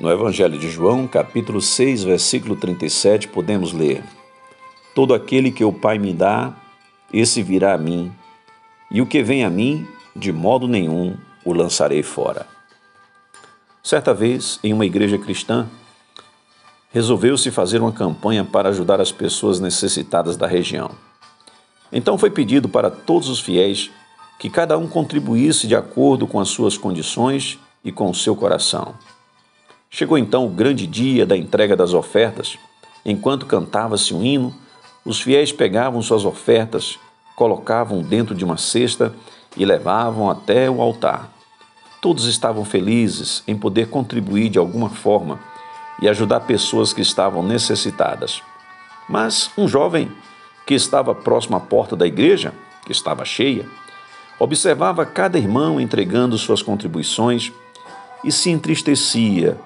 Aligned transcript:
No 0.00 0.10
Evangelho 0.10 0.58
de 0.58 0.70
João, 0.70 1.06
capítulo 1.06 1.60
6, 1.60 2.04
versículo 2.04 2.56
37, 2.56 3.28
podemos 3.28 3.74
ler: 3.74 4.02
Todo 4.94 5.12
aquele 5.12 5.50
que 5.50 5.62
o 5.62 5.74
Pai 5.74 5.98
me 5.98 6.14
dá, 6.14 6.54
esse 7.12 7.42
virá 7.42 7.74
a 7.74 7.78
mim, 7.78 8.10
e 8.90 9.02
o 9.02 9.06
que 9.06 9.22
vem 9.22 9.44
a 9.44 9.50
mim, 9.50 9.86
de 10.16 10.32
modo 10.32 10.66
nenhum 10.66 11.18
o 11.44 11.52
lançarei 11.52 12.02
fora. 12.02 12.46
Certa 13.82 14.14
vez, 14.14 14.58
em 14.64 14.72
uma 14.72 14.86
igreja 14.86 15.18
cristã, 15.18 15.68
resolveu-se 16.90 17.50
fazer 17.50 17.82
uma 17.82 17.92
campanha 17.92 18.42
para 18.42 18.70
ajudar 18.70 19.02
as 19.02 19.12
pessoas 19.12 19.60
necessitadas 19.60 20.34
da 20.34 20.46
região. 20.46 20.92
Então 21.92 22.16
foi 22.16 22.30
pedido 22.30 22.70
para 22.70 22.90
todos 22.90 23.28
os 23.28 23.38
fiéis 23.38 23.90
que 24.38 24.48
cada 24.48 24.78
um 24.78 24.88
contribuísse 24.88 25.66
de 25.66 25.76
acordo 25.76 26.26
com 26.26 26.40
as 26.40 26.48
suas 26.48 26.78
condições 26.78 27.58
e 27.84 27.92
com 27.92 28.08
o 28.08 28.14
seu 28.14 28.34
coração. 28.34 28.94
Chegou 29.92 30.16
então 30.16 30.46
o 30.46 30.48
grande 30.48 30.86
dia 30.86 31.26
da 31.26 31.36
entrega 31.36 31.76
das 31.76 31.92
ofertas. 31.92 32.56
Enquanto 33.04 33.44
cantava-se 33.44 34.14
um 34.14 34.22
hino, 34.22 34.54
os 35.04 35.20
fiéis 35.20 35.50
pegavam 35.50 36.00
suas 36.00 36.24
ofertas, 36.24 36.96
colocavam 37.34 38.00
dentro 38.00 38.32
de 38.32 38.44
uma 38.44 38.56
cesta 38.56 39.12
e 39.56 39.64
levavam 39.64 40.30
até 40.30 40.70
o 40.70 40.80
altar. 40.80 41.28
Todos 42.00 42.26
estavam 42.26 42.64
felizes 42.64 43.42
em 43.48 43.56
poder 43.56 43.90
contribuir 43.90 44.48
de 44.48 44.60
alguma 44.60 44.88
forma 44.88 45.40
e 46.00 46.08
ajudar 46.08 46.40
pessoas 46.40 46.92
que 46.92 47.02
estavam 47.02 47.42
necessitadas. 47.42 48.40
Mas 49.08 49.50
um 49.58 49.66
jovem 49.66 50.10
que 50.64 50.74
estava 50.74 51.14
próximo 51.16 51.56
à 51.56 51.60
porta 51.60 51.96
da 51.96 52.06
igreja, 52.06 52.54
que 52.86 52.92
estava 52.92 53.24
cheia, 53.24 53.66
observava 54.38 55.04
cada 55.04 55.36
irmão 55.36 55.80
entregando 55.80 56.38
suas 56.38 56.62
contribuições 56.62 57.52
e 58.24 58.30
se 58.30 58.50
entristecia 58.50 59.58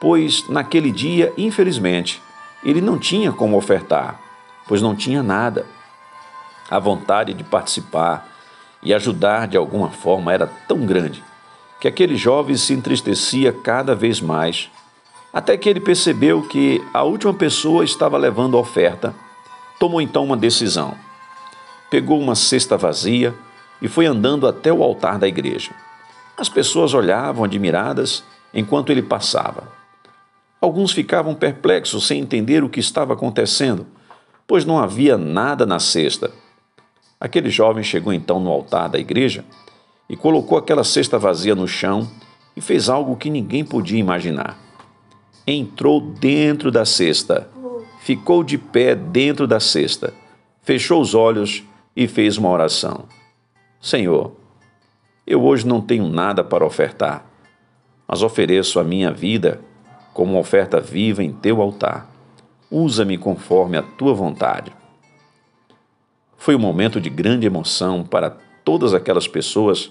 pois 0.00 0.48
naquele 0.48 0.90
dia, 0.90 1.32
infelizmente, 1.36 2.22
ele 2.64 2.80
não 2.80 2.98
tinha 2.98 3.30
como 3.30 3.56
ofertar, 3.56 4.18
pois 4.66 4.80
não 4.80 4.96
tinha 4.96 5.22
nada. 5.22 5.66
A 6.70 6.78
vontade 6.78 7.34
de 7.34 7.44
participar 7.44 8.26
e 8.82 8.94
ajudar 8.94 9.46
de 9.46 9.56
alguma 9.56 9.90
forma 9.90 10.32
era 10.32 10.46
tão 10.66 10.86
grande 10.86 11.22
que 11.80 11.88
aquele 11.88 12.16
jovem 12.16 12.56
se 12.56 12.74
entristecia 12.74 13.52
cada 13.52 13.94
vez 13.94 14.20
mais, 14.20 14.70
até 15.32 15.56
que 15.56 15.68
ele 15.68 15.80
percebeu 15.80 16.42
que 16.42 16.84
a 16.92 17.02
última 17.02 17.32
pessoa 17.32 17.84
estava 17.84 18.18
levando 18.18 18.56
a 18.56 18.60
oferta. 18.60 19.14
Tomou 19.78 20.00
então 20.00 20.24
uma 20.24 20.36
decisão. 20.36 20.94
Pegou 21.90 22.20
uma 22.20 22.34
cesta 22.34 22.76
vazia 22.76 23.34
e 23.80 23.88
foi 23.88 24.04
andando 24.04 24.46
até 24.46 24.70
o 24.70 24.82
altar 24.82 25.18
da 25.18 25.26
igreja. 25.26 25.70
As 26.36 26.48
pessoas 26.48 26.92
olhavam 26.92 27.44
admiradas 27.44 28.22
enquanto 28.52 28.90
ele 28.90 29.02
passava. 29.02 29.79
Alguns 30.60 30.92
ficavam 30.92 31.34
perplexos 31.34 32.06
sem 32.06 32.20
entender 32.20 32.62
o 32.62 32.68
que 32.68 32.80
estava 32.80 33.14
acontecendo, 33.14 33.86
pois 34.46 34.66
não 34.66 34.78
havia 34.78 35.16
nada 35.16 35.64
na 35.64 35.78
cesta. 35.78 36.30
Aquele 37.18 37.48
jovem 37.48 37.82
chegou 37.82 38.12
então 38.12 38.38
no 38.38 38.50
altar 38.50 38.90
da 38.90 38.98
igreja 38.98 39.44
e 40.08 40.16
colocou 40.16 40.58
aquela 40.58 40.84
cesta 40.84 41.18
vazia 41.18 41.54
no 41.54 41.66
chão 41.66 42.06
e 42.54 42.60
fez 42.60 42.90
algo 42.90 43.16
que 43.16 43.30
ninguém 43.30 43.64
podia 43.64 43.98
imaginar. 43.98 44.58
Entrou 45.46 46.00
dentro 46.00 46.70
da 46.70 46.84
cesta, 46.84 47.48
ficou 48.00 48.44
de 48.44 48.58
pé 48.58 48.94
dentro 48.94 49.46
da 49.46 49.60
cesta, 49.60 50.12
fechou 50.62 51.00
os 51.00 51.14
olhos 51.14 51.62
e 51.96 52.06
fez 52.06 52.36
uma 52.36 52.50
oração: 52.50 53.04
Senhor, 53.80 54.32
eu 55.26 55.42
hoje 55.42 55.66
não 55.66 55.80
tenho 55.80 56.06
nada 56.06 56.44
para 56.44 56.66
ofertar, 56.66 57.24
mas 58.06 58.22
ofereço 58.22 58.78
a 58.78 58.84
minha 58.84 59.10
vida 59.10 59.60
como 60.20 60.38
oferta 60.38 60.78
viva 60.78 61.24
em 61.24 61.32
teu 61.32 61.62
altar. 61.62 62.06
Usa-me 62.70 63.16
conforme 63.16 63.78
a 63.78 63.82
tua 63.82 64.12
vontade. 64.12 64.70
Foi 66.36 66.54
um 66.54 66.58
momento 66.58 67.00
de 67.00 67.08
grande 67.08 67.46
emoção 67.46 68.04
para 68.04 68.36
todas 68.62 68.92
aquelas 68.92 69.26
pessoas 69.26 69.90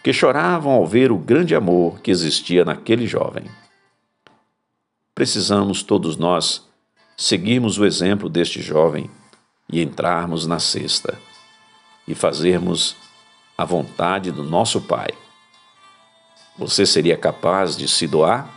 que 0.00 0.12
choravam 0.12 0.70
ao 0.70 0.86
ver 0.86 1.10
o 1.10 1.18
grande 1.18 1.56
amor 1.56 1.98
que 1.98 2.12
existia 2.12 2.64
naquele 2.64 3.04
jovem. 3.04 3.46
Precisamos 5.12 5.82
todos 5.82 6.16
nós 6.16 6.68
seguirmos 7.16 7.76
o 7.76 7.84
exemplo 7.84 8.28
deste 8.28 8.62
jovem 8.62 9.10
e 9.68 9.82
entrarmos 9.82 10.46
na 10.46 10.60
cesta 10.60 11.18
e 12.06 12.14
fazermos 12.14 12.94
a 13.58 13.64
vontade 13.64 14.30
do 14.30 14.44
nosso 14.44 14.80
Pai. 14.82 15.08
Você 16.56 16.86
seria 16.86 17.16
capaz 17.16 17.76
de 17.76 17.88
se 17.88 18.06
doar? 18.06 18.53